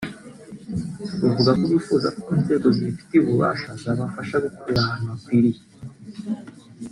Bavuga 1.21 1.51
ko 1.59 1.63
bifuza 1.71 2.07
ko 2.19 2.25
inzego 2.37 2.67
zibifitiye 2.75 3.19
ububasha 3.21 3.69
zabafasha 3.83 4.35
gukorera 4.45 4.79
ahantu 4.83 5.05
hakwiriye 5.11 5.61